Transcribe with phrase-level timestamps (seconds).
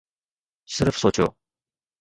[0.75, 1.27] صرف سوچيو.